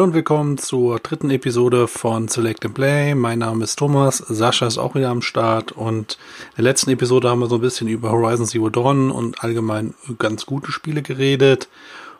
[0.00, 3.14] Hallo und willkommen zur dritten Episode von Select and Play.
[3.14, 6.16] Mein Name ist Thomas, Sascha ist auch wieder am Start und
[6.52, 9.92] in der letzten Episode haben wir so ein bisschen über Horizon Zero Dawn und allgemein
[10.18, 11.68] ganz gute Spiele geredet.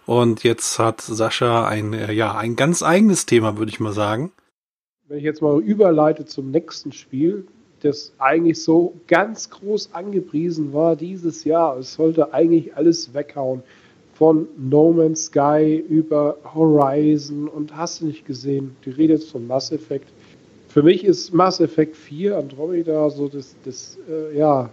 [0.04, 4.30] Und jetzt hat Sascha ein, äh, ja, ein ganz eigenes Thema, würde ich mal sagen.
[5.08, 7.46] Wenn ich jetzt mal überleite zum nächsten Spiel,
[7.80, 11.78] das eigentlich so ganz groß angepriesen war dieses Jahr.
[11.78, 13.62] Es sollte eigentlich alles weghauen
[14.20, 19.46] von No Man's Sky über Horizon und hast du nicht gesehen, die Rede ist von
[19.46, 20.08] Mass Effect.
[20.68, 24.68] Für mich ist Mass Effect 4 Andromeda so das, das, äh, ja,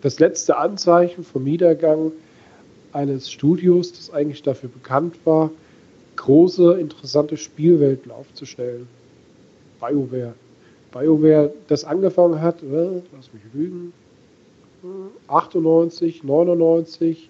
[0.00, 2.12] das letzte Anzeichen vom Niedergang
[2.94, 5.50] eines Studios, das eigentlich dafür bekannt war,
[6.16, 8.88] große, interessante Spielwelten aufzustellen.
[9.80, 10.32] BioWare.
[10.92, 13.92] BioWare, das angefangen hat, äh, lass mich lügen,
[15.28, 17.28] 98, 99,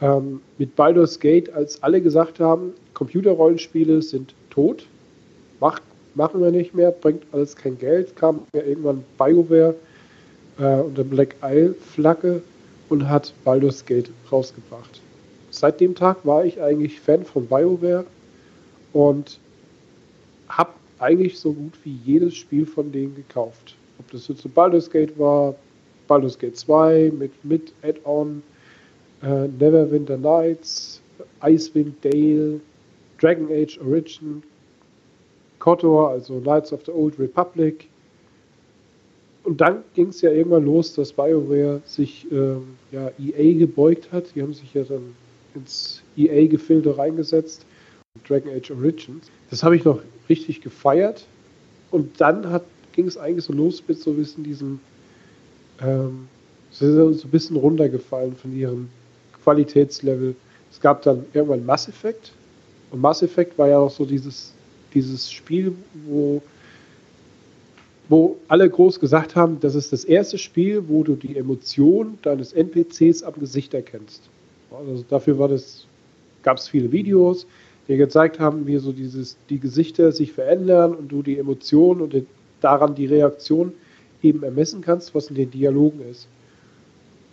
[0.00, 4.86] ähm, mit Baldur's Gate, als alle gesagt haben, Computerrollenspiele sind tot,
[5.60, 5.82] macht,
[6.14, 9.74] machen wir nicht mehr, bringt alles kein Geld, kam ja irgendwann BioWare
[10.58, 12.42] äh, unter Black Isle Flagge
[12.88, 15.00] und hat Baldur's Gate rausgebracht.
[15.50, 18.04] Seit dem Tag war ich eigentlich Fan von BioWare
[18.92, 19.38] und
[20.48, 23.74] habe eigentlich so gut wie jedes Spiel von denen gekauft.
[23.98, 25.54] Ob das jetzt so Baldur's Gate war,
[26.08, 28.42] Baldur's Gate 2 mit, mit Add-on,
[29.22, 31.00] äh, Neverwinter Nights,
[31.42, 32.60] Icewind Dale,
[33.18, 34.42] Dragon Age Origin,
[35.58, 37.88] KOTOR, also Knights of the Old Republic.
[39.44, 44.34] Und dann ging es ja irgendwann los, dass BioWare sich ähm, ja, EA gebeugt hat.
[44.34, 45.14] Die haben sich ja dann
[45.54, 47.64] ins EA-Gefilde reingesetzt.
[48.26, 49.30] Dragon Age Origins.
[49.50, 51.26] Das habe ich noch richtig gefeiert.
[51.90, 52.60] Und dann
[52.92, 54.80] ging es eigentlich so los mit so ein bisschen diesem,
[55.80, 56.28] ähm,
[56.70, 58.88] so ein bisschen runtergefallen von ihrem
[59.42, 60.34] Qualitätslevel.
[60.70, 62.32] Es gab dann irgendwann Mass Effect.
[62.90, 64.52] Und Mass Effect war ja auch so dieses,
[64.94, 65.74] dieses Spiel,
[66.06, 66.42] wo,
[68.08, 72.52] wo alle groß gesagt haben, das ist das erste Spiel, wo du die Emotion deines
[72.52, 74.22] NPCs am Gesicht erkennst.
[74.70, 75.36] Also dafür
[76.42, 77.46] gab es viele Videos,
[77.88, 82.14] die gezeigt haben, wie so dieses, die Gesichter sich verändern und du die Emotionen und
[82.60, 83.72] daran die Reaktion
[84.22, 86.28] eben ermessen kannst, was in den Dialogen ist.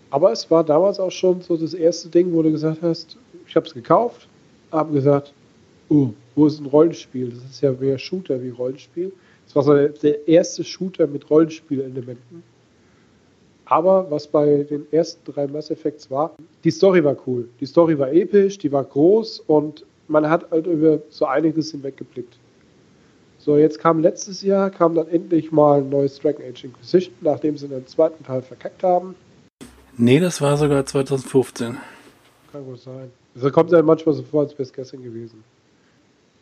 [0.09, 3.56] Aber es war damals auch schon so das erste Ding, wo du gesagt hast, ich
[3.56, 4.28] habe es gekauft,
[4.72, 5.34] habe gesagt,
[5.90, 7.29] oh, wo ist ein Rollenspiel?
[7.29, 9.12] Das ist ja mehr Shooter wie Rollenspiel.
[9.46, 12.44] Das war so der erste Shooter mit Rollenspielelementen.
[13.66, 17.50] Aber was bei den ersten drei Mass Effects war, die Story war cool.
[17.59, 22.38] Die Story war episch, die war groß und man hat halt über so einiges hinweggeblickt.
[23.40, 27.57] So, jetzt kam letztes Jahr, kam dann endlich mal ein neues Dragon Age Inquisition, nachdem
[27.57, 29.16] sie den zweiten Teil verkackt haben.
[30.00, 31.75] Nee, das war sogar 2015.
[32.52, 33.09] Kann gut sein.
[33.34, 35.44] Das kommt ja manchmal so vor, als wäre es gestern gewesen.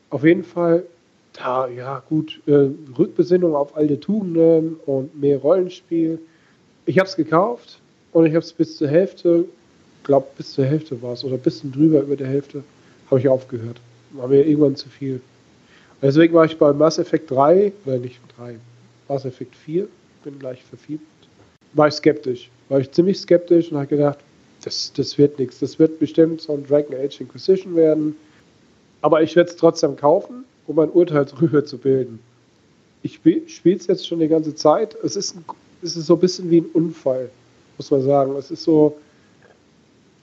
[0.10, 0.84] Auf jeden Fall,
[1.32, 2.68] da, ja, gut, äh,
[2.98, 6.20] Rückbesinnung auf alte Tugenden und mehr Rollenspiel.
[6.86, 7.80] Ich habe es gekauft
[8.12, 9.46] und ich habe es bis zur Hälfte,
[10.04, 12.62] glaube bis zur Hälfte war es, oder ein bisschen drüber über der Hälfte,
[13.10, 13.80] habe ich aufgehört.
[14.12, 15.22] War mir irgendwann zu viel.
[16.02, 18.58] Deswegen war ich bei Mass Effect 3, oder nicht 3,
[19.08, 19.88] Mass Effect 4,
[20.26, 21.06] bin gleich verfiebt,
[21.74, 24.20] war ich skeptisch war ich ziemlich skeptisch und habe gedacht,
[24.64, 25.60] das, das wird nichts.
[25.60, 28.16] Das wird bestimmt so ein Dragon Age Inquisition werden.
[29.02, 32.20] Aber ich werde es trotzdem kaufen, um mein Urteil darüber zu bilden.
[33.04, 34.96] Ich spiele es jetzt schon die ganze Zeit.
[35.04, 35.46] Es ist, ein,
[35.84, 37.30] es ist so ein bisschen wie ein Unfall,
[37.78, 38.36] muss man sagen.
[38.36, 38.98] Es ist so,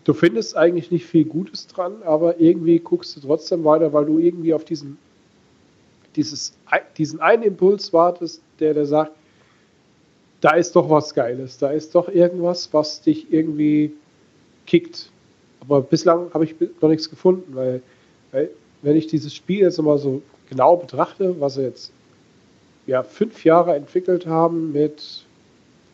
[0.02, 4.18] du findest eigentlich nicht viel Gutes dran, aber irgendwie guckst du trotzdem weiter, weil du
[4.18, 4.98] irgendwie auf diesen,
[6.16, 6.54] dieses,
[6.98, 9.12] diesen einen Impuls wartest, der, der sagt,
[10.42, 13.92] da ist doch was Geiles, da ist doch irgendwas, was dich irgendwie
[14.66, 15.08] kickt.
[15.60, 17.80] Aber bislang habe ich noch nichts gefunden, weil,
[18.32, 18.50] weil
[18.82, 20.20] wenn ich dieses Spiel jetzt mal so
[20.50, 21.92] genau betrachte, was sie jetzt
[22.88, 25.24] ja, fünf Jahre entwickelt haben mit,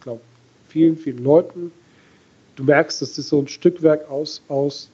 [0.07, 0.13] ich
[0.69, 1.71] vielen, vielen Leuten,
[2.57, 4.89] du merkst, dass das so ein Stückwerk aus, aus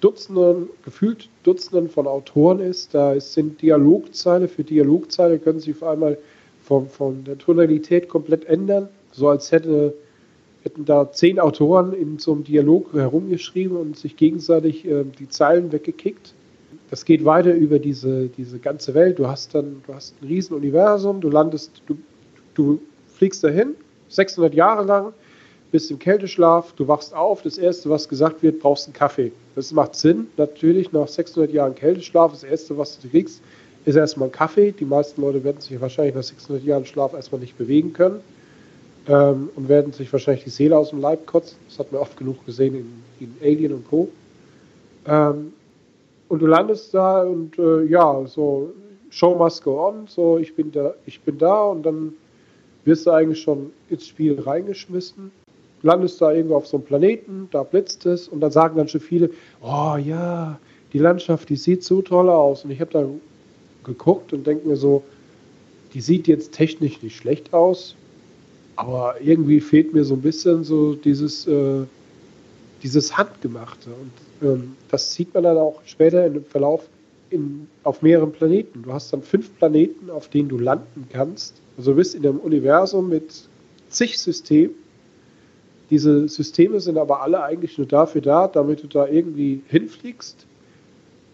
[0.00, 2.92] Dutzenden, gefühlt Dutzenden von Autoren ist.
[2.92, 6.18] Da sind Dialogzeile für Dialogzeile, können sich auf einmal
[6.66, 8.88] von, von der Tonalität komplett ändern.
[9.12, 9.94] So als hätte,
[10.64, 15.70] hätten da zehn Autoren in so einem Dialog herumgeschrieben und sich gegenseitig äh, die Zeilen
[15.70, 16.34] weggekickt.
[16.90, 19.18] Das geht weiter über diese, diese ganze Welt.
[19.18, 21.96] Du hast dann, du hast ein Riesenuniversum, du landest, du,
[22.54, 23.76] du fliegst dahin,
[24.08, 25.12] 600 Jahre lang,
[25.70, 29.30] bist im Kälteschlaf, du wachst auf, das erste, was gesagt wird, brauchst einen Kaffee.
[29.54, 33.40] Das macht Sinn, natürlich, nach 600 Jahren Kälteschlaf, das erste, was du kriegst,
[33.86, 34.72] ist erstmal ein Kaffee.
[34.72, 38.20] Die meisten Leute werden sich wahrscheinlich nach 600 Jahren Schlaf erstmal nicht bewegen können
[39.08, 41.56] ähm, und werden sich wahrscheinlich die Seele aus dem Leib kotzen.
[41.68, 44.08] Das hat man oft genug gesehen in, in Alien und Co.
[45.06, 45.52] Ähm,
[46.28, 48.72] und du landest da und äh, ja, so
[49.10, 52.12] Show must go on, so ich bin da, ich bin da und dann
[52.84, 55.30] wirst du eigentlich schon ins Spiel reingeschmissen,
[55.82, 59.00] landest da irgendwo auf so einem Planeten, da blitzt es und dann sagen dann schon
[59.00, 59.30] viele,
[59.62, 60.58] oh ja,
[60.92, 63.06] die Landschaft, die sieht so toll aus und ich habe da
[63.86, 65.02] geguckt und denke mir so,
[65.94, 67.96] die sieht jetzt technisch nicht schlecht aus,
[68.76, 71.84] aber irgendwie fehlt mir so ein bisschen so dieses, äh,
[72.82, 73.88] dieses Handgemachte.
[73.90, 76.86] Und ähm, das sieht man dann auch später im Verlauf
[77.30, 78.82] in, auf mehreren Planeten.
[78.82, 81.54] Du hast dann fünf Planeten, auf denen du landen kannst.
[81.78, 83.48] Also du bist in einem Universum mit
[83.88, 84.74] zig Systemen.
[85.90, 90.46] Diese Systeme sind aber alle eigentlich nur dafür da, damit du da irgendwie hinfliegst,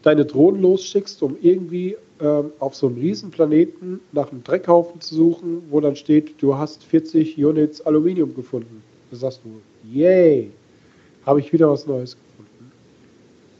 [0.02, 5.62] deine Drohnen losschickst, um irgendwie ähm, auf so einem Riesenplaneten nach einem Dreckhaufen zu suchen,
[5.70, 8.80] wo dann steht, du hast 40 Units Aluminium gefunden.
[9.10, 9.60] Da sagst du,
[9.92, 10.52] yay,
[11.26, 12.72] habe ich wieder was Neues gefunden.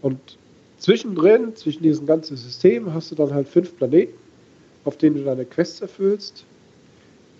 [0.01, 0.39] Und
[0.79, 4.15] zwischendrin, zwischen diesem ganzen System, hast du dann halt fünf Planeten,
[4.85, 6.45] auf denen du deine Quests erfüllst.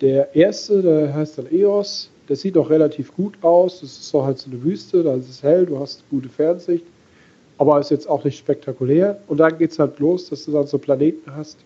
[0.01, 3.79] Der erste, der heißt dann Eos, der sieht auch relativ gut aus.
[3.79, 6.83] Das ist so halt so eine Wüste, da ist es hell, du hast gute Fernsicht
[7.57, 9.19] aber ist jetzt auch nicht spektakulär.
[9.27, 11.57] Und dann geht es halt los, dass du dann so Planeten hast.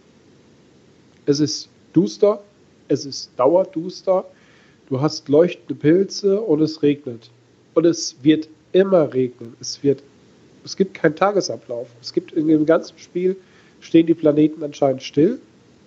[1.25, 2.41] Es ist duster,
[2.87, 4.25] es ist dauerduster,
[4.89, 7.29] du hast leuchtende Pilze und es regnet.
[7.73, 9.55] Und es wird immer regnen.
[9.59, 10.01] Es wird,
[10.63, 11.87] es gibt keinen Tagesablauf.
[12.01, 13.35] Es gibt in dem ganzen Spiel
[13.79, 15.39] stehen die Planeten anscheinend still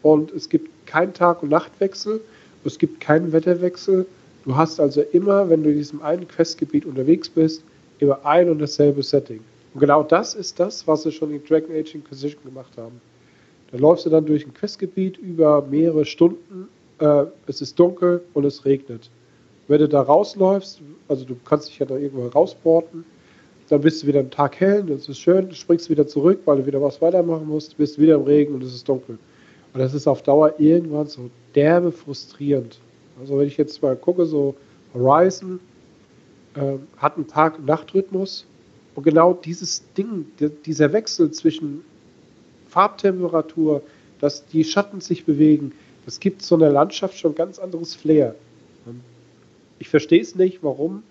[0.03, 2.21] und es gibt keinen Tag- und Nachtwechsel.
[2.65, 4.07] Es gibt keinen Wetterwechsel.
[4.45, 7.63] Du hast also immer, wenn du in diesem einen Questgebiet unterwegs bist,
[7.99, 9.41] immer ein und dasselbe Setting.
[9.75, 13.01] Und genau das ist das, was sie schon in Dragon Age Inquisition gemacht haben.
[13.71, 16.69] Da läufst du dann durch ein Questgebiet über mehrere Stunden,
[16.99, 19.11] äh, es ist dunkel und es regnet.
[19.69, 23.05] Wenn du da rausläufst, also du kannst dich ja da irgendwo rausporten,
[23.69, 26.59] dann bist du wieder am Tag hell, das ist schön, du springst wieder zurück, weil
[26.59, 29.17] du wieder was weitermachen musst, bist wieder im Regen und es ist dunkel.
[29.73, 32.81] Und das ist auf Dauer irgendwann so derbe frustrierend.
[33.21, 34.57] Also wenn ich jetzt mal gucke, so
[34.93, 35.61] Horizon
[36.55, 38.47] äh, hat einen Tag-Nacht-Rhythmus,
[39.01, 40.27] und genau dieses Ding,
[40.67, 41.83] dieser Wechsel zwischen
[42.69, 43.81] Farbtemperatur,
[44.21, 45.73] dass die Schatten sich bewegen,
[46.05, 48.35] das gibt so einer Landschaft schon ganz anderes Flair.
[49.79, 51.03] Ich verstehe es nicht, warum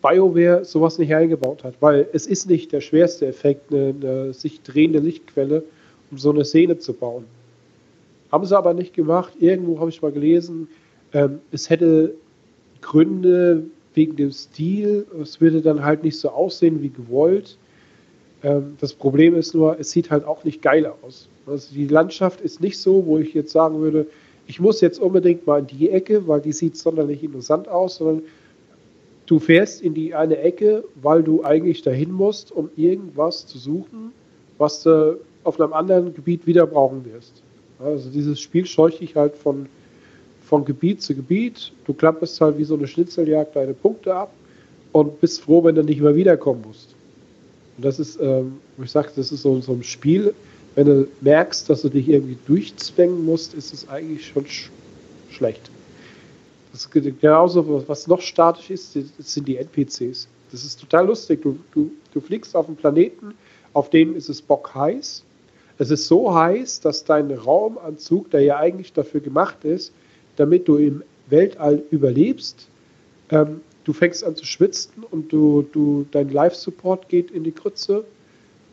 [0.00, 4.62] BioWare sowas nicht eingebaut hat, weil es ist nicht der schwerste Effekt, eine, eine sich
[4.62, 5.64] drehende Lichtquelle,
[6.12, 7.24] um so eine Szene zu bauen.
[8.30, 9.32] Haben sie aber nicht gemacht.
[9.40, 10.68] Irgendwo habe ich mal gelesen,
[11.12, 12.14] ähm, es hätte
[12.80, 13.64] Gründe,
[13.96, 15.06] wegen dem Stil.
[15.20, 17.58] Es würde dann halt nicht so aussehen wie gewollt.
[18.42, 21.28] Ähm, das Problem ist nur, es sieht halt auch nicht geil aus.
[21.46, 24.06] Also die Landschaft ist nicht so, wo ich jetzt sagen würde,
[24.46, 28.22] ich muss jetzt unbedingt mal in die Ecke, weil die sieht sonderlich interessant aus, sondern
[29.26, 34.12] du fährst in die eine Ecke, weil du eigentlich dahin musst, um irgendwas zu suchen,
[34.58, 37.42] was du auf einem anderen Gebiet wieder brauchen wirst.
[37.78, 39.66] Also dieses Spiel scheucht dich halt von
[40.46, 41.72] von Gebiet zu Gebiet.
[41.84, 44.32] Du klappest halt wie so eine Schnitzeljagd deine Punkte ab
[44.92, 46.94] und bist froh, wenn du nicht mehr wiederkommen musst.
[47.76, 50.32] Und das ist, ähm, ich sage, das ist so, so ein Spiel,
[50.76, 54.70] wenn du merkst, dass du dich irgendwie durchzwängen musst, ist es eigentlich schon sch
[55.30, 55.70] schlecht.
[56.72, 60.28] Das genauso, was noch statisch ist, sind die NPCs.
[60.52, 61.42] Das ist total lustig.
[61.42, 63.34] Du, du, du fliegst auf einen Planeten,
[63.72, 65.24] auf dem ist es bockheiß.
[65.78, 69.92] Es ist so heiß, dass dein Raumanzug, der ja eigentlich dafür gemacht ist,
[70.36, 72.68] damit du im Weltall überlebst.
[73.30, 78.04] Ähm, du fängst an zu schwitzen und du, du, dein Live-Support geht in die Krütze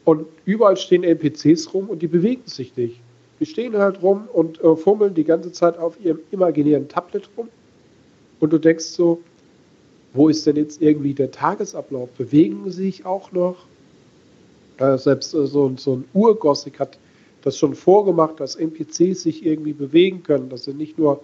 [0.05, 2.99] und überall stehen NPCs rum und die bewegen sich nicht.
[3.39, 7.49] Die stehen halt rum und äh, fummeln die ganze Zeit auf ihrem imaginären Tablet rum
[8.39, 9.21] und du denkst so,
[10.13, 12.09] wo ist denn jetzt irgendwie der Tagesablauf?
[12.11, 13.65] Bewegen sie sich auch noch?
[14.77, 16.97] Äh, selbst äh, so, so ein Urgothic hat
[17.41, 21.23] das schon vorgemacht, dass NPCs sich irgendwie bewegen können, dass sie nicht nur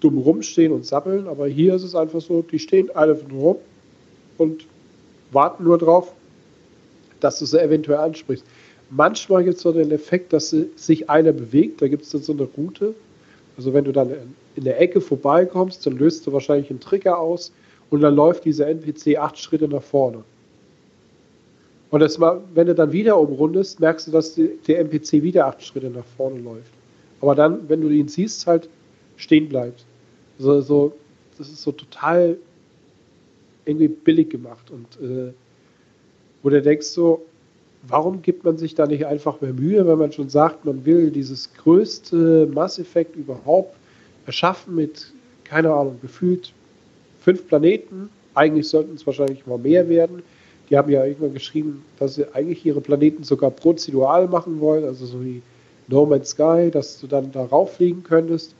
[0.00, 3.56] dumm rumstehen und sappeln, aber hier ist es einfach so, die stehen alle rum
[4.38, 4.66] und
[5.32, 6.12] warten nur drauf,
[7.20, 8.44] dass du sie eventuell ansprichst.
[8.90, 12.32] Manchmal gibt es so den Effekt, dass sich einer bewegt, da gibt es dann so
[12.32, 12.94] eine Route.
[13.56, 14.10] Also wenn du dann
[14.56, 17.52] in der Ecke vorbeikommst, dann löst du wahrscheinlich einen Trigger aus
[17.90, 20.24] und dann läuft dieser NPC acht Schritte nach vorne.
[21.90, 25.62] Und das wenn du dann wieder umrundest, merkst du, dass die, der NPC wieder acht
[25.62, 26.72] Schritte nach vorne läuft.
[27.20, 28.68] Aber dann, wenn du ihn siehst, halt
[29.16, 29.84] stehen bleibt.
[30.40, 30.92] So, so,
[31.36, 32.38] das ist so total
[33.66, 35.34] irgendwie billig gemacht und äh,
[36.42, 37.26] wo du denkst so,
[37.86, 41.10] warum gibt man sich da nicht einfach mehr Mühe, wenn man schon sagt, man will
[41.10, 43.76] dieses größte Mass Effect überhaupt
[44.24, 45.12] erschaffen mit,
[45.44, 46.54] keine Ahnung, gefühlt
[47.20, 48.08] fünf Planeten.
[48.34, 50.22] Eigentlich sollten es wahrscheinlich mal mehr werden.
[50.70, 55.04] die haben ja irgendwann geschrieben, dass sie eigentlich ihre Planeten sogar prozedural machen wollen, also
[55.04, 55.42] so wie
[55.88, 58.54] No Man's Sky, dass du dann darauf fliegen könntest.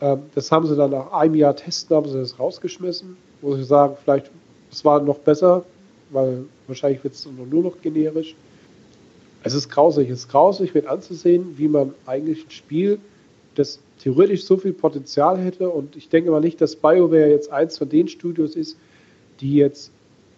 [0.00, 3.16] Ähm, das haben sie dann nach einem Jahr testen, haben sie das rausgeschmissen.
[3.42, 4.30] Muss ich sagen, vielleicht,
[4.70, 5.64] es war noch besser,
[6.10, 8.34] weil wahrscheinlich wird es nur noch generisch.
[9.42, 12.98] Es ist grausig, es ist grausig mit anzusehen, wie man eigentlich ein Spiel,
[13.54, 17.78] das theoretisch so viel Potenzial hätte und ich denke mal nicht, dass BioWare jetzt eins
[17.78, 18.76] von den Studios ist,
[19.40, 19.92] die jetzt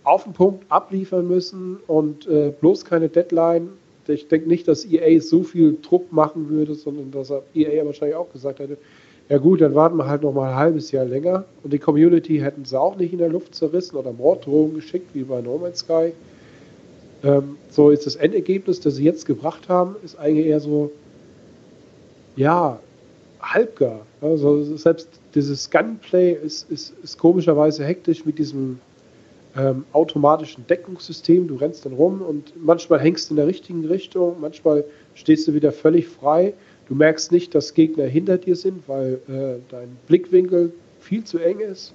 [0.04, 3.70] auf den Punkt abliefern müssen und äh, bloß keine Deadline.
[4.06, 8.32] Ich denke nicht, dass EA so viel Druck machen würde, sondern dass EA wahrscheinlich auch
[8.32, 8.78] gesagt hätte,
[9.28, 11.44] ja gut, dann warten wir halt noch mal ein halbes Jahr länger.
[11.62, 15.23] Und die Community hätten sie auch nicht in der Luft zerrissen oder Morddrohungen geschickt, wie
[15.23, 16.12] bei No Man's Sky.
[17.23, 20.90] Ähm, so ist das Endergebnis, das sie jetzt gebracht haben, ist eigentlich eher so,
[22.37, 22.78] ja,
[23.40, 24.00] halbgar.
[24.20, 28.80] Also selbst dieses Gunplay ist, ist, ist komischerweise hektisch mit diesem
[29.56, 31.49] ähm, automatischen Deckungssystem.
[31.49, 35.54] Du rennst dann rum und manchmal hängst du in der richtigen Richtung, manchmal stehst du
[35.54, 36.54] wieder völlig frei.
[36.88, 41.61] Du merkst nicht, dass Gegner hinter dir sind, weil äh, dein Blickwinkel viel zu eng
[41.61, 41.92] ist.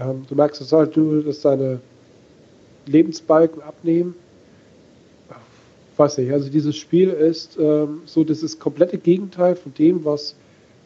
[0.00, 1.80] Ähm, du merkst es halt, du, dass deine
[2.86, 4.14] Lebensbalken abnehmen.
[5.98, 10.34] Weiß nicht, also dieses Spiel ist ähm, so das komplette Gegenteil von dem, was,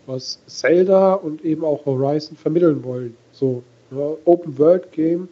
[0.06, 3.16] was Zelda und eben auch Horizon vermitteln wollen.
[3.30, 5.28] So, ja, Open World Game,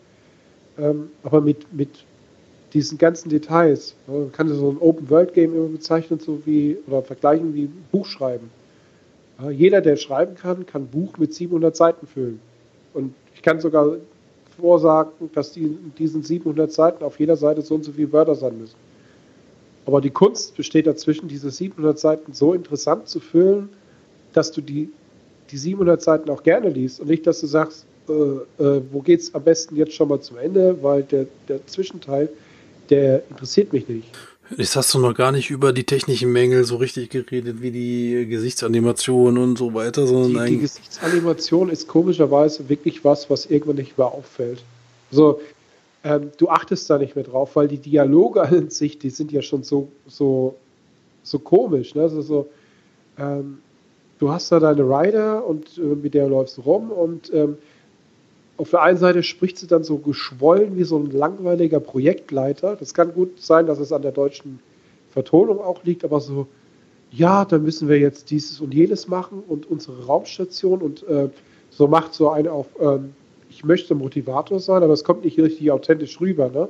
[0.79, 1.91] ähm, aber mit, mit
[2.75, 3.95] diesen ganzen Details.
[4.07, 8.51] Man kann so ein Open-World-Game immer bezeichnen, so wie, oder vergleichen wie Buchschreiben.
[9.51, 12.41] Jeder, der schreiben kann, kann Buch mit 700 Seiten füllen.
[12.93, 13.97] Und ich kann sogar
[14.61, 18.35] vorsagen, dass die in diesen 700 Seiten auf jeder Seite so und so viele Wörter
[18.35, 18.77] sein müssen.
[19.87, 23.69] Aber die Kunst besteht dazwischen, diese 700 Seiten so interessant zu füllen,
[24.33, 24.91] dass du die,
[25.51, 29.21] die 700 Seiten auch gerne liest und nicht, dass du sagst, äh, äh, wo geht
[29.21, 32.29] es am besten jetzt schon mal zum Ende, weil der, der Zwischenteil
[32.91, 34.09] der interessiert mich nicht.
[34.57, 38.27] Jetzt hast du noch gar nicht über die technischen Mängel so richtig geredet, wie die
[38.29, 43.97] Gesichtsanimation und so weiter, sondern die, die Gesichtsanimation ist komischerweise wirklich was, was irgendwann nicht
[43.97, 44.63] mehr auffällt.
[45.11, 45.41] Also,
[46.05, 49.41] ähm, du achtest da nicht mehr drauf, weil die Dialoge an sich, die sind ja
[49.41, 50.57] schon so, so,
[51.23, 51.95] so komisch.
[51.95, 52.03] Ne?
[52.03, 52.49] Also so,
[53.19, 53.59] ähm,
[54.19, 57.57] du hast da deine Rider und äh, mit der läufst du rum und ähm,
[58.57, 62.77] auf der einen Seite spricht sie dann so geschwollen wie so ein langweiliger Projektleiter.
[62.77, 64.61] Das kann gut sein, dass es an der deutschen
[65.11, 66.47] Vertonung auch liegt, aber so,
[67.11, 71.29] ja, da müssen wir jetzt dieses und jenes machen und unsere Raumstation und äh,
[71.71, 73.15] so macht so eine auf, ähm,
[73.51, 76.69] ich möchte Motivator sein, aber es kommt nicht richtig authentisch rüber, ne?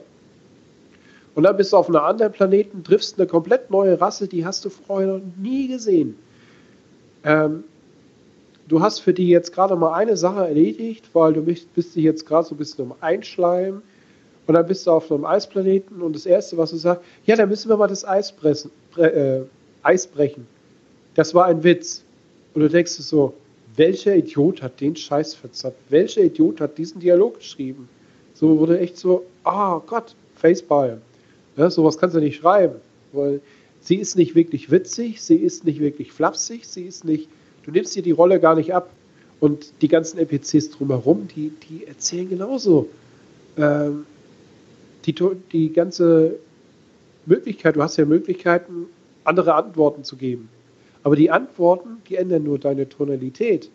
[1.34, 4.64] Und dann bist du auf einem anderen Planeten, triffst eine komplett neue Rasse, die hast
[4.64, 6.16] du vorher noch nie gesehen.
[7.24, 7.64] Ähm,
[8.68, 12.26] du hast für die jetzt gerade mal eine Sache erledigt, weil du bist, dich jetzt
[12.26, 13.82] gerade so ein bisschen um Einschleimen
[14.46, 17.48] und dann bist du auf einem Eisplaneten und das Erste, was du sagst, ja, dann
[17.48, 19.40] müssen wir mal das Eis, pressen, äh,
[19.82, 20.46] Eis brechen.
[21.14, 22.02] Das war ein Witz.
[22.52, 23.34] Und du denkst so,
[23.76, 25.78] welcher Idiot hat den Scheiß verzapft?
[25.88, 27.88] Welcher Idiot hat diesen Dialog geschrieben?
[28.34, 31.00] So wurde echt so, oh Gott, Facepalm.
[31.56, 32.76] Ja, sowas kannst du nicht schreiben,
[33.12, 33.40] weil
[33.80, 37.28] sie ist nicht wirklich witzig, sie ist nicht wirklich flapsig, sie ist nicht
[37.64, 38.90] Du nimmst dir die Rolle gar nicht ab.
[39.40, 42.88] Und die ganzen NPCs drumherum, die, die erzählen genauso.
[43.58, 44.06] Ähm,
[45.04, 45.14] die,
[45.52, 46.36] die ganze
[47.26, 48.86] Möglichkeit, du hast ja Möglichkeiten,
[49.24, 50.48] andere Antworten zu geben.
[51.02, 53.70] Aber die Antworten, die ändern nur deine Tonalität.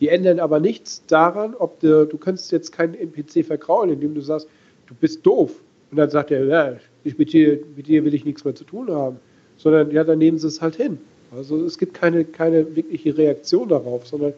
[0.00, 4.20] Die ändern aber nichts daran, ob du, du kannst jetzt keinen NPC verkraulen, indem du
[4.20, 4.46] sagst,
[4.86, 5.60] du bist doof.
[5.90, 8.64] Und dann sagt er, ja, ich, mit, dir, mit dir will ich nichts mehr zu
[8.64, 9.16] tun haben.
[9.56, 10.98] Sondern ja, dann nehmen sie es halt hin.
[11.34, 14.32] Also es gibt keine, keine wirkliche Reaktion darauf, sondern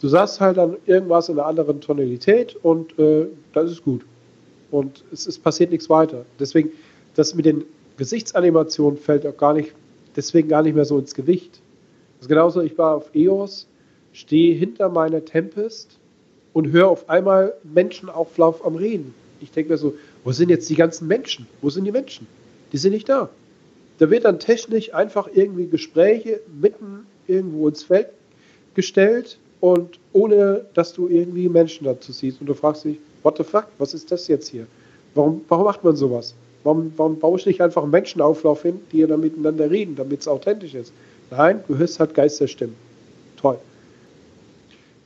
[0.00, 4.02] du sagst halt dann irgendwas in einer anderen Tonalität und äh, das ist gut.
[4.70, 6.24] Und es, es passiert nichts weiter.
[6.38, 6.70] Deswegen,
[7.14, 7.64] das mit den
[7.96, 9.72] Gesichtsanimationen fällt auch gar nicht,
[10.14, 11.60] deswegen gar nicht mehr so ins Gewicht.
[12.18, 13.66] Das ist genauso, ich war auf EOS,
[14.12, 15.98] stehe hinter meiner Tempest
[16.52, 19.14] und höre auf einmal Menschenauflauf am Reden.
[19.40, 21.46] Ich denke mir so, wo sind jetzt die ganzen Menschen?
[21.60, 22.26] Wo sind die Menschen?
[22.72, 23.30] Die sind nicht da.
[23.98, 28.08] Da wird dann technisch einfach irgendwie Gespräche mitten irgendwo ins Feld
[28.74, 32.40] gestellt und ohne, dass du irgendwie Menschen dazu siehst.
[32.40, 34.66] Und du fragst dich, what the fuck, was ist das jetzt hier?
[35.14, 36.34] Warum, warum macht man sowas?
[36.62, 40.28] Warum, warum baue ich nicht einfach einen Menschenauflauf hin, die dann miteinander reden, damit es
[40.28, 40.92] authentisch ist?
[41.30, 42.76] Nein, du hörst halt Geisterstimmen.
[43.36, 43.58] Toll.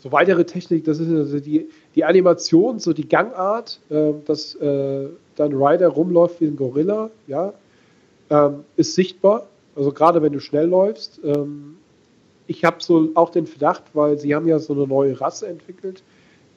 [0.02, 5.08] So weitere Technik, das ist also die, die Animation, so die Gangart, äh, dass äh,
[5.36, 7.52] dein Rider rumläuft wie ein Gorilla, ja,
[8.30, 9.46] ähm, ist sichtbar.
[9.76, 11.20] Also gerade wenn du schnell läufst.
[11.24, 11.76] Ähm,
[12.46, 16.02] ich habe so auch den Verdacht, weil sie haben ja so eine neue Rasse entwickelt,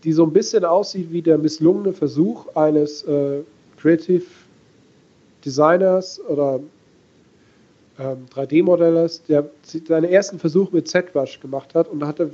[0.03, 3.41] die so ein bisschen aussieht wie der misslungene Versuch eines äh,
[3.77, 4.25] Creative
[5.45, 6.59] Designers oder
[7.99, 9.49] ähm, 3D-Modellers, der
[9.87, 12.29] seinen ersten Versuch mit Z-Rush gemacht hat und hat er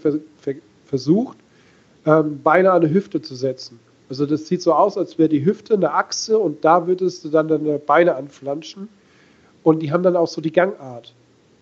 [0.86, 1.38] versucht,
[2.05, 3.79] ähm, Beine an eine Hüfte zu setzen.
[4.10, 7.29] Also das sieht so aus, als wäre die Hüfte eine Achse und da würdest du
[7.29, 8.89] dann deine Beine anflanschen.
[9.63, 11.13] Und die haben dann auch so die Gangart.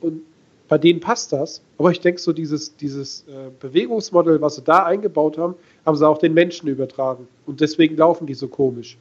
[0.02, 0.22] Und
[0.68, 1.62] bei denen passt das.
[1.78, 6.08] Aber ich denke, so dieses, dieses äh, Bewegungsmodell, was sie da eingebaut haben, haben sie
[6.08, 7.28] auch den Menschen übertragen.
[7.46, 8.98] Und deswegen laufen die so komisch.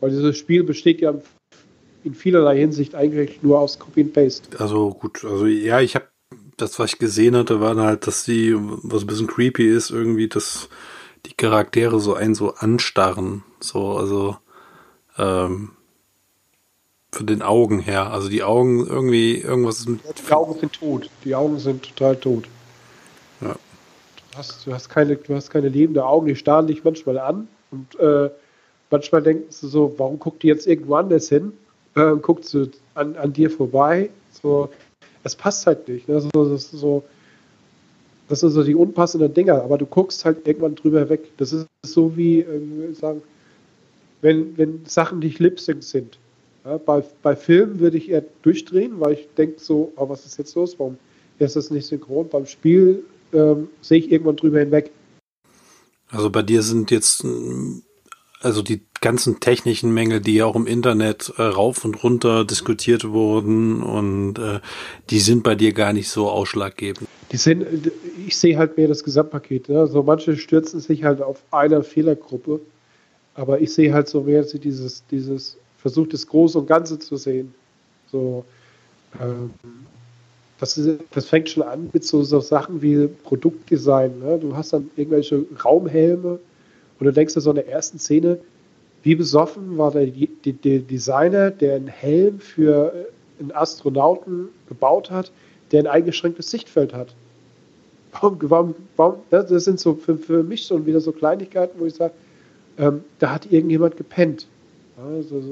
[0.00, 1.14] Weil dieses Spiel besteht ja
[2.02, 4.58] in vielerlei Hinsicht eigentlich nur aus Copy and Paste.
[4.58, 6.06] Also gut, also ja, ich habe
[6.56, 10.28] das, was ich gesehen hatte, war halt, dass die, was ein bisschen creepy ist, irgendwie,
[10.28, 10.68] dass
[11.26, 13.44] die Charaktere so einen so anstarren.
[13.60, 14.36] So, also
[15.18, 15.72] ähm,
[17.12, 18.12] von den Augen her.
[18.12, 20.00] Also die Augen irgendwie, irgendwas ist mit.
[20.28, 21.10] Die Augen sind tot.
[21.24, 22.44] Die Augen sind total tot.
[23.40, 23.56] Ja.
[24.32, 27.48] Du hast, du hast, keine, du hast keine lebende Augen, die starren dich manchmal an
[27.70, 28.30] und äh,
[28.90, 31.52] manchmal denkst du so, warum guckt die jetzt irgendwo anders hin?
[31.96, 34.10] Äh, guckt sie an, an dir vorbei.
[34.42, 34.68] So,
[35.24, 36.08] es passt halt nicht.
[36.08, 36.20] Ne?
[36.20, 37.02] So, das ist so,
[38.28, 41.36] das sind so die unpassenden Dinger, aber du guckst halt irgendwann drüber weg.
[41.38, 43.22] Das ist so wie, äh, sagen,
[44.22, 46.18] wenn, wenn Sachen nicht Lip-Sync sind.
[46.64, 50.38] Ja, bei, bei Filmen würde ich eher durchdrehen, weil ich denke so, oh, was ist
[50.38, 50.78] jetzt los?
[50.78, 50.98] Warum
[51.38, 52.28] ist das nicht synchron?
[52.28, 53.02] Beim Spiel
[53.32, 54.90] ähm, sehe ich irgendwann drüber hinweg.
[56.10, 57.24] Also bei dir sind jetzt
[58.40, 63.08] also die ganzen technischen Mängel, die ja auch im Internet äh, rauf und runter diskutiert
[63.08, 64.60] wurden und äh,
[65.10, 67.08] die sind bei dir gar nicht so ausschlaggebend.
[67.32, 67.64] Die sind,
[68.26, 69.68] ich sehe halt mehr das Gesamtpaket.
[69.68, 69.86] Ne?
[69.86, 72.60] So manche stürzen sich halt auf eine Fehlergruppe,
[73.34, 77.54] aber ich sehe halt so mehr dieses, dieses Versuch, das Große und Ganze zu sehen.
[78.10, 78.44] So,
[79.20, 79.50] ähm,
[80.58, 84.18] das, ist, das fängt schon an mit so, so Sachen wie Produktdesign.
[84.18, 84.38] Ne?
[84.38, 86.38] Du hast dann irgendwelche Raumhelme
[86.98, 88.38] und du denkst dir so in der ersten Szene,
[89.02, 95.32] wie besoffen war der, der Designer, der einen Helm für äh, einen Astronauten gebaut hat,
[95.72, 97.14] der ein eingeschränktes Sichtfeld hat.
[98.12, 101.94] Warum, warum, warum das sind so für, für mich schon wieder so Kleinigkeiten, wo ich
[101.94, 102.12] sage,
[102.76, 104.46] ähm, da hat irgendjemand gepennt.
[105.06, 105.42] Also,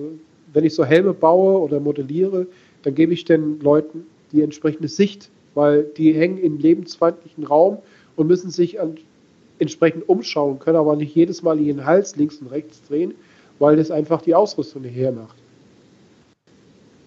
[0.53, 2.47] wenn ich so Helme baue oder modelliere,
[2.83, 7.79] dann gebe ich den Leuten die entsprechende Sicht, weil die hängen in lebensfeindlichen Raum
[8.17, 8.97] und müssen sich an
[9.59, 13.15] entsprechend umschauen, können aber nicht jedes Mal ihren Hals links und rechts drehen,
[13.59, 15.37] weil das einfach die Ausrüstung nicht hermacht.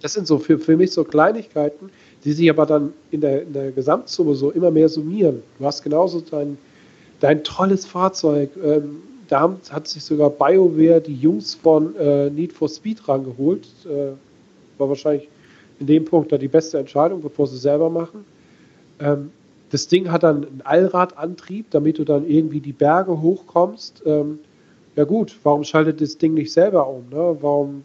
[0.02, 1.90] Das sind so für, für mich so Kleinigkeiten,
[2.24, 5.44] die sich aber dann in der, in der Gesamtsumme so immer mehr summieren.
[5.60, 6.58] Du hast genauso dein,
[7.20, 8.50] dein tolles Fahrzeug.
[8.62, 13.66] Ähm, da hat sich sogar BioWare die Jungs von äh, Need for Speed rangeholt.
[13.86, 14.12] Äh,
[14.78, 15.30] war wahrscheinlich
[15.80, 18.26] in dem Punkt da die beste Entscheidung, bevor sie selber machen.
[19.00, 19.32] Ähm,
[19.70, 24.04] das Ding hat dann einen Allradantrieb, damit du dann irgendwie die Berge hochkommst.
[24.06, 24.40] Ähm,
[24.98, 27.06] ja gut, warum schaltet das Ding nicht selber um?
[27.10, 27.38] Ne?
[27.40, 27.84] Warum,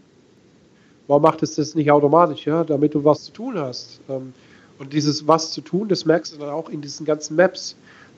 [1.06, 2.44] warum macht es das nicht automatisch?
[2.44, 4.00] Ja, damit du was zu tun hast.
[4.08, 4.32] Ähm,
[4.80, 7.76] und dieses was zu tun, das merkst du dann auch in diesen ganzen Maps.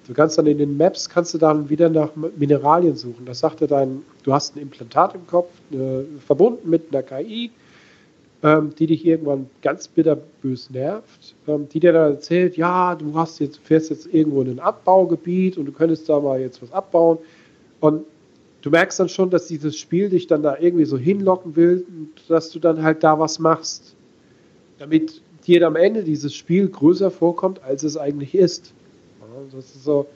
[0.08, 3.26] Du kannst dann in den Maps kannst du dann wieder nach Mineralien suchen.
[3.26, 7.50] Das sagte dein, du hast ein Implantat im Kopf, äh, verbunden mit einer KI
[8.42, 13.40] ähm, die dich irgendwann ganz bitterbös nervt, ähm, die dir dann erzählt, ja, du hast
[13.40, 17.18] jetzt, fährst jetzt irgendwo in ein Abbaugebiet und du könntest da mal jetzt was abbauen.
[17.80, 18.04] Und
[18.62, 21.84] du merkst dann schon, dass dieses Spiel dich dann da irgendwie so hinlocken will,
[22.28, 23.96] dass du dann halt da was machst.
[24.78, 28.72] Damit dir am Ende dieses Spiel größer vorkommt, als es eigentlich ist.
[29.52, 30.06] Das ist so,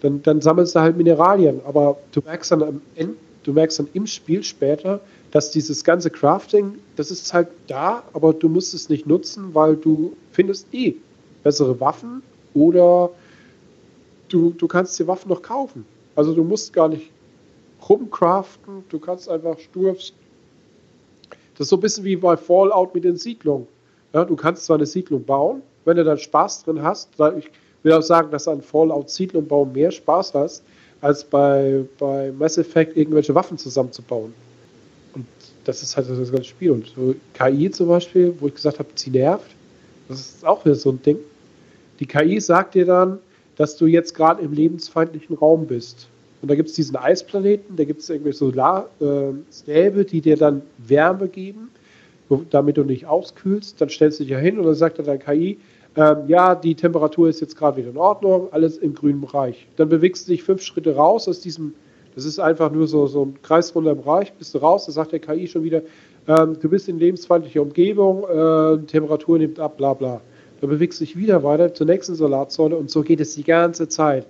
[0.00, 3.88] dann, dann sammelst du halt Mineralien, aber du merkst dann am Ende, du merkst dann
[3.94, 5.00] im Spiel später,
[5.30, 9.76] dass dieses ganze Crafting, das ist halt da, aber du musst es nicht nutzen, weil
[9.76, 10.96] du findest eh
[11.42, 12.22] bessere Waffen
[12.54, 13.10] oder
[14.28, 15.84] du, du kannst die Waffen noch kaufen.
[16.14, 17.10] Also du musst gar nicht
[17.88, 19.92] rumcraften, du kannst einfach stur.
[19.92, 20.12] Das
[21.58, 23.66] ist so ein bisschen wie bei Fallout mit den Siedlungen.
[24.12, 27.10] Ja, du kannst zwar eine Siedlung bauen, wenn du dann Spaß drin hast.
[27.38, 27.50] Ich
[27.86, 30.62] will auch sagen, dass ein Fallout Siedlung bauen mehr Spaß hast,
[31.00, 34.34] als bei, bei Mass Effect irgendwelche Waffen zusammenzubauen
[35.66, 36.70] das ist halt das ganze Spiel.
[36.70, 39.50] Und so KI zum Beispiel, wo ich gesagt habe, sie nervt,
[40.08, 41.18] das ist auch wieder so ein Ding.
[41.98, 43.18] Die KI sagt dir dann,
[43.56, 46.08] dass du jetzt gerade im lebensfeindlichen Raum bist.
[46.42, 50.62] Und da gibt es diesen Eisplaneten, da gibt es irgendwelche Solarstäbe, äh, die dir dann
[50.78, 51.70] Wärme geben,
[52.50, 53.80] damit du nicht auskühlst.
[53.80, 55.58] Dann stellst du dich ja hin und dann sagt dann dein KI,
[55.96, 59.66] ähm, ja, die Temperatur ist jetzt gerade wieder in Ordnung, alles im grünen Bereich.
[59.76, 61.74] Dann bewegst du dich fünf Schritte raus aus diesem
[62.16, 65.18] das ist einfach nur so, so ein kreisrunder Bereich, bist du raus, da sagt der
[65.18, 65.82] KI schon wieder,
[66.26, 70.22] ähm, du bist in lebensfeindlicher Umgebung, äh, Temperatur nimmt ab, bla bla.
[70.60, 73.86] Dann bewegst du dich wieder weiter zur nächsten Solarzone und so geht es die ganze
[73.88, 74.26] Zeit.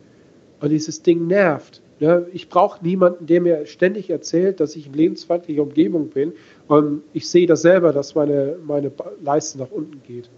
[0.61, 1.81] Und dieses Ding nervt.
[2.01, 6.33] Ja, ich brauche niemanden, der mir ständig erzählt, dass ich in lebensfeindlicher Umgebung bin.
[6.67, 8.91] Und ich sehe das selber, dass meine, meine
[9.23, 10.29] Leiste nach unten geht.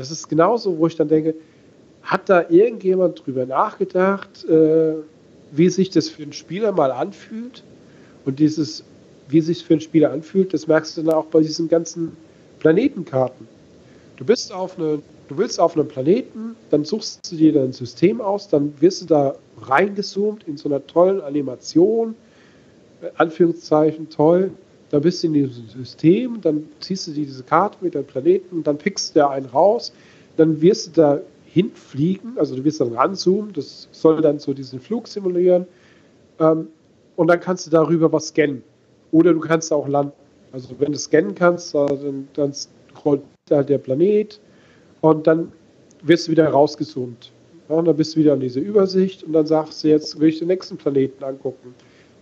[0.00, 1.34] Das ist genauso, wo ich dann denke,
[2.00, 4.94] hat da irgendjemand drüber nachgedacht, äh,
[5.52, 7.62] wie sich das für einen Spieler mal anfühlt?
[8.24, 8.82] Und dieses,
[9.28, 12.16] wie sich für einen Spieler anfühlt, das merkst du dann auch bei diesen ganzen
[12.60, 13.46] Planetenkarten.
[14.16, 18.22] Du bist auf eine, du willst auf einem Planeten, dann suchst du dir dein System
[18.22, 22.14] aus, dann wirst du da reingezoomt in so einer tollen Animation,
[23.02, 24.50] äh, Anführungszeichen toll.
[24.90, 28.76] Da bist du in diesem System, dann ziehst du diese Karte mit deinem Planeten, dann
[28.76, 29.92] pickst du da einen raus,
[30.36, 34.80] dann wirst du da hinfliegen, also du wirst dann ranzoomen, das soll dann so diesen
[34.80, 35.66] Flug simulieren.
[36.38, 36.68] Ähm,
[37.16, 38.62] und dann kannst du darüber was scannen.
[39.12, 40.12] Oder du kannst auch landen.
[40.52, 42.52] Also wenn du scannen kannst, dann, dann
[43.04, 44.40] rollt halt der Planet
[45.00, 45.52] und dann
[46.02, 47.32] wirst du wieder rausgezoomt.
[47.68, 50.28] Ja, und dann bist du wieder an dieser Übersicht und dann sagst du, jetzt will
[50.28, 51.74] ich den nächsten Planeten angucken.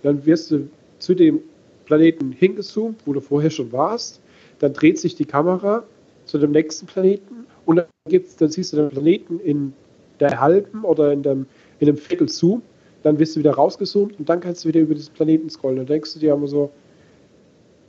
[0.02, 1.40] Dann wirst du zu dem
[1.88, 4.20] Planeten hingezoomt, wo du vorher schon warst.
[4.58, 5.84] Dann dreht sich die Kamera
[6.26, 9.72] zu dem nächsten Planeten und dann, gibt's, dann siehst du den Planeten in
[10.20, 11.46] der halben oder in dem,
[11.80, 12.60] in einem Viertel Zoom.
[13.02, 15.78] Dann wirst du wieder rausgezoomt und dann kannst du wieder über diesen Planeten scrollen.
[15.78, 16.70] Dann denkst du dir immer so,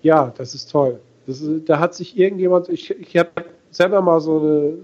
[0.01, 0.99] ja, das ist toll.
[1.27, 3.29] Das ist, da hat sich irgendjemand, ich, ich habe
[3.69, 4.77] selber mal so eine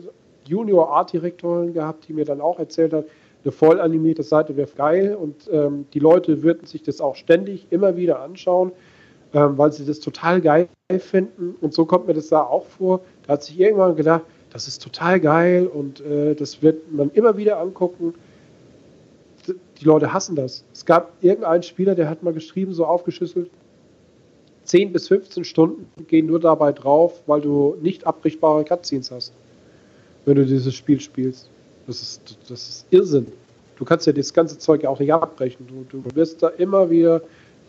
[0.46, 3.06] Junior Art Direktorin gehabt, die mir dann auch erzählt hat,
[3.46, 7.68] eine voll animierte Seite wäre geil und ähm, die Leute würden sich das auch ständig
[7.70, 8.72] immer wieder anschauen,
[9.36, 10.70] weil sie das total geil
[11.00, 13.02] finden und so kommt mir das da auch vor.
[13.28, 14.22] Da hat sich irgendwann gedacht,
[14.52, 18.14] das ist total geil und äh, das wird man immer wieder angucken.
[19.48, 20.64] Die Leute hassen das.
[20.74, 23.50] Es gab irgendeinen Spieler, der hat mal geschrieben, so aufgeschlüsselt,
[24.64, 29.34] 10 bis 15 Stunden gehen nur dabei drauf, weil du nicht abbrechbare Cutscenes hast,
[30.26, 31.50] wenn du dieses Spiel spielst.
[31.86, 33.28] Das ist, das ist Irrsinn.
[33.76, 35.68] Du kannst ja das ganze Zeug ja auch nicht abbrechen.
[35.68, 37.22] Du, du wirst da immer wieder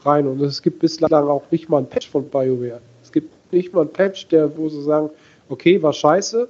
[0.06, 0.26] rein.
[0.26, 2.80] Und es gibt bislang auch nicht mal ein Patch von BioWare.
[3.02, 5.10] Es gibt nicht mal ein Patch, der, wo sie sagen,
[5.48, 6.48] okay, war scheiße,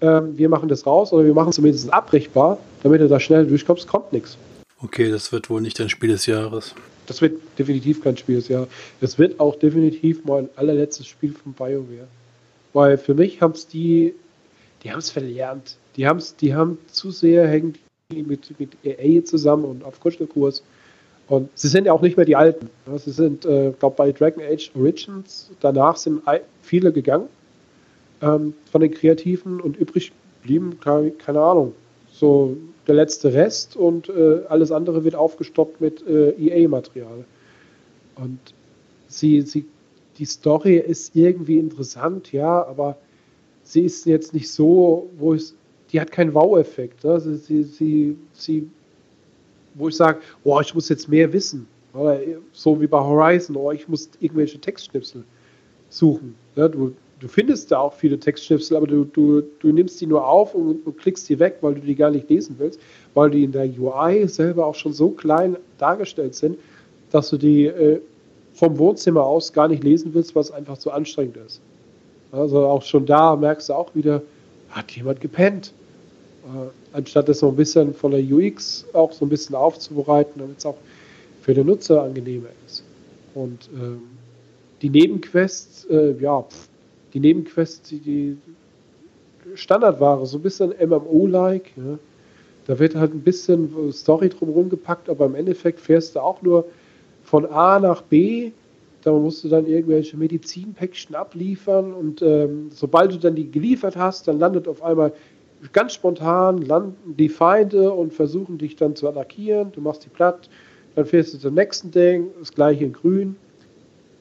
[0.00, 3.46] ähm, wir machen das raus oder wir machen es zumindest abbrechbar, damit du da schnell
[3.46, 4.36] durchkommst, kommt nichts.
[4.82, 6.74] Okay, das wird wohl nicht dein Spiel des Jahres.
[7.06, 8.68] Das wird definitiv kein Spiel des Jahres.
[9.00, 12.08] Das wird auch definitiv mein allerletztes Spiel von BioWare.
[12.72, 14.14] Weil für mich haben es die,
[14.82, 15.76] die haben es verlernt.
[15.96, 17.74] Die, haben's, die haben zu sehr hängen
[18.10, 20.62] mit, mit EA zusammen und auf Kuschelkurs.
[21.28, 22.70] Und sie sind ja auch nicht mehr die Alten.
[22.96, 26.22] Sie sind, äh, glaube bei Dragon Age Origins, danach sind
[26.62, 27.28] viele gegangen
[28.22, 30.12] ähm, von den Kreativen und übrig
[30.42, 31.72] blieben, keine, keine Ahnung,
[32.12, 37.24] so der letzte Rest und äh, alles andere wird aufgestoppt mit äh, EA-Material.
[38.14, 38.38] Und
[39.08, 39.66] sie, sie,
[40.18, 42.96] die Story ist irgendwie interessant, ja, aber
[43.62, 45.54] sie ist jetzt nicht so, wo es,
[45.92, 47.04] die hat keinen Wow-Effekt.
[47.04, 47.20] Ne?
[47.20, 48.70] Sie, sie, sie, sie,
[49.76, 51.66] wo ich sage, oh, ich muss jetzt mehr wissen.
[51.94, 52.20] Oder
[52.52, 55.24] so wie bei Horizon, oh, ich muss irgendwelche Textschnipsel
[55.88, 56.34] suchen.
[56.56, 60.26] Ja, du, du findest da auch viele Textschnipsel, aber du, du, du nimmst die nur
[60.26, 62.80] auf und, und, klickst die weg, weil du die gar nicht lesen willst,
[63.14, 66.58] weil die in der UI selber auch schon so klein dargestellt sind,
[67.10, 68.00] dass du die äh,
[68.52, 71.60] vom Wohnzimmer aus gar nicht lesen willst, was einfach zu anstrengend ist.
[72.32, 74.22] Also auch schon da merkst du auch wieder,
[74.70, 75.72] hat jemand gepennt.
[76.46, 80.58] Äh, anstatt das so ein bisschen von der UX auch so ein bisschen aufzubereiten, damit
[80.58, 80.76] es auch
[81.42, 82.84] für den Nutzer angenehmer ist.
[83.34, 84.02] Und ähm,
[84.82, 86.44] die Nebenquests, äh, ja,
[87.12, 88.36] die Nebenquests, die, die
[89.54, 91.72] Standardware, so ein bisschen MMO-like.
[91.76, 91.98] Ja.
[92.66, 96.66] Da wird halt ein bisschen Story drumherum gepackt, aber im Endeffekt fährst du auch nur
[97.22, 98.52] von A nach B.
[99.02, 104.26] Da musst du dann irgendwelche Medizinpäckchen abliefern und ähm, sobald du dann die geliefert hast,
[104.26, 105.12] dann landet auf einmal
[105.72, 109.72] ganz spontan landen die Feinde und versuchen dich dann zu attackieren.
[109.72, 110.48] Du machst die platt,
[110.94, 113.36] dann fährst du zum nächsten Ding, das gleiche in grün.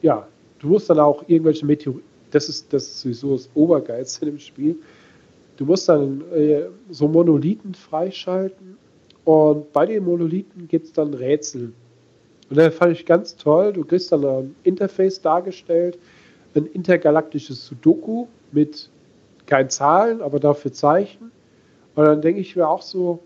[0.01, 0.27] Ja,
[0.59, 4.75] du musst dann auch irgendwelche Meteoriten das ist, das ist sowieso das Obergeilste im Spiel.
[5.55, 8.77] Du musst dann äh, so Monolithen freischalten
[9.23, 11.71] und bei den Monolithen gibt es dann Rätsel.
[12.49, 13.71] Und das fand ich ganz toll.
[13.71, 15.97] Du kriegst dann ein Interface dargestellt,
[16.55, 18.89] ein intergalaktisches Sudoku mit
[19.45, 21.31] keinen Zahlen, aber dafür Zeichen.
[21.95, 23.19] Und dann denke ich mir auch so,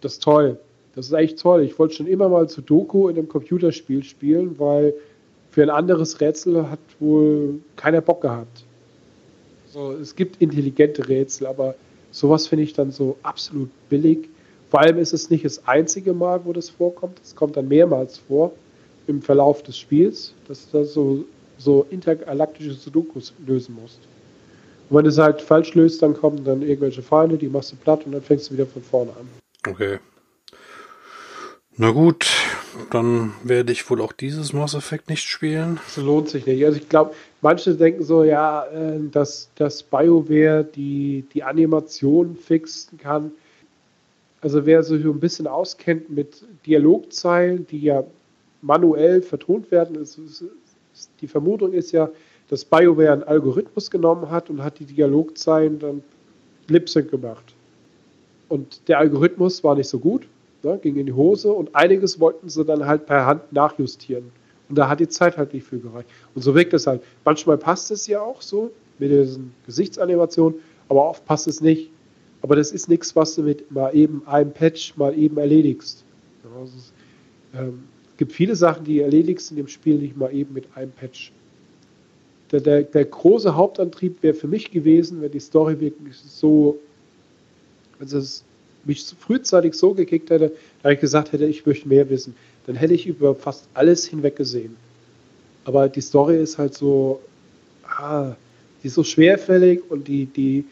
[0.00, 0.58] das ist toll.
[0.94, 1.62] Das ist echt toll.
[1.62, 4.94] Ich wollte schon immer mal Sudoku in einem Computerspiel spielen, weil
[5.50, 8.64] für ein anderes Rätsel hat wohl keiner Bock gehabt.
[9.68, 11.74] So, es gibt intelligente Rätsel, aber
[12.10, 14.28] sowas finde ich dann so absolut billig.
[14.70, 17.20] Vor allem ist es nicht das einzige Mal, wo das vorkommt.
[17.22, 18.52] Es kommt dann mehrmals vor
[19.06, 21.24] im Verlauf des Spiels, dass du da so,
[21.58, 24.00] so intergalaktische Sudokus lösen musst.
[24.88, 27.76] Und wenn du es halt falsch löst, dann kommen dann irgendwelche Feinde, die machst du
[27.76, 29.28] platt und dann fängst du wieder von vorne an.
[29.68, 29.98] Okay.
[31.78, 32.26] Na gut,
[32.90, 35.78] dann werde ich wohl auch dieses Mass Effect nicht spielen.
[35.84, 36.64] Das lohnt sich nicht.
[36.64, 42.96] Also ich glaube, manche denken so, ja, äh, dass, dass BioWare die, die Animation fixen
[42.96, 43.32] kann.
[44.40, 48.04] Also wer sich so ein bisschen auskennt mit Dialogzeilen, die ja
[48.62, 50.44] manuell vertont werden, ist, ist,
[50.94, 52.08] ist, die Vermutung ist ja,
[52.48, 56.02] dass BioWare einen Algorithmus genommen hat und hat die Dialogzeilen dann
[56.68, 57.54] Lip-Sync gemacht.
[58.48, 60.28] Und der Algorithmus war nicht so gut,
[60.62, 64.30] ne, ging in die Hose und einiges wollten sie dann halt per Hand nachjustieren.
[64.68, 66.08] Und da hat die Zeit halt nicht viel gereicht.
[66.34, 67.02] Und so wirkt es halt.
[67.24, 71.90] Manchmal passt es ja auch so mit diesen Gesichtsanimationen, aber oft passt es nicht.
[72.42, 76.04] Aber das ist nichts, was du mit mal eben einem Patch mal eben erledigst.
[76.60, 76.92] Also es,
[77.54, 77.84] ähm,
[78.16, 81.32] gibt viele Sachen, die erledigst in dem Spiel nicht mal eben mit einem Patch.
[82.52, 86.78] Der, der, der große Hauptantrieb wäre für mich gewesen, wenn die Story wirklich so,
[87.98, 88.44] wenn es
[88.84, 92.94] mich frühzeitig so gekickt hätte, da ich gesagt hätte, ich möchte mehr wissen, dann hätte
[92.94, 94.76] ich über fast alles hinweg gesehen.
[95.64, 97.20] Aber die Story ist halt so,
[97.84, 98.36] ah,
[98.82, 100.64] die ist so schwerfällig und die, die,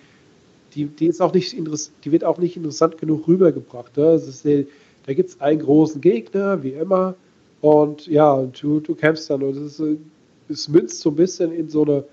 [0.75, 3.97] die, die ist auch nicht die wird auch nicht interessant genug rübergebracht.
[3.97, 4.15] Ne?
[4.15, 7.17] Ist, da gibt es einen großen Gegner, wie immer,
[7.65, 9.99] und ja, du, du kämpfst dann und es, ist,
[10.49, 12.05] es münzt so ein bisschen in so eine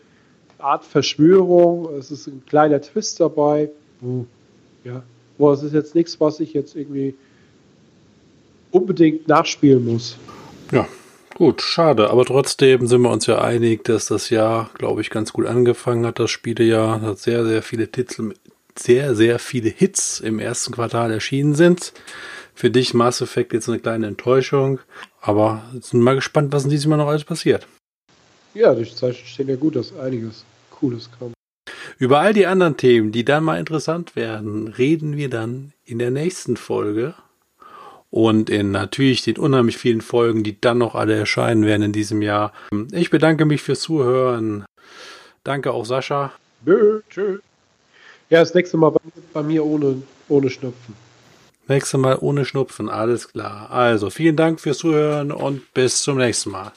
[0.58, 1.94] Art Verschwörung.
[1.96, 3.70] Es ist ein kleiner Twist dabei.
[4.84, 5.04] Ja,
[5.42, 7.16] Boah, es ist jetzt nichts, was ich jetzt irgendwie
[8.70, 10.16] unbedingt nachspielen muss.
[10.72, 10.88] Ja,
[11.34, 12.12] gut, schade.
[12.12, 16.06] Aber trotzdem sind wir uns ja einig, dass das Jahr, glaube ich, ganz gut angefangen
[16.06, 16.20] hat.
[16.20, 18.36] Das Spielejahr hat sehr, sehr viele Titel,
[18.78, 21.92] sehr, sehr viele Hits im ersten Quartal erschienen sind.
[22.54, 24.78] Für dich Mass Effect jetzt eine kleine Enttäuschung.
[25.22, 27.66] Aber sind mal gespannt, was in diesem Jahr noch alles passiert.
[28.54, 31.34] Ja, die Zeichen stehen ja gut, dass einiges Cooles kommt.
[31.98, 36.12] Über all die anderen Themen, die dann mal interessant werden, reden wir dann in der
[36.12, 37.14] nächsten Folge.
[38.10, 42.22] Und in natürlich den unheimlich vielen Folgen, die dann noch alle erscheinen werden in diesem
[42.22, 42.52] Jahr.
[42.92, 44.66] Ich bedanke mich fürs Zuhören.
[45.46, 46.34] Danke auch Sascha.
[46.66, 47.40] Nö, tschö.
[48.30, 49.00] Ja, das nächste Mal bei,
[49.32, 50.96] bei mir ohne, ohne Schnupfen.
[51.68, 53.72] Nächstes Mal ohne Schnupfen, alles klar.
[53.72, 56.74] Also vielen Dank fürs Zuhören und bis zum nächsten Mal.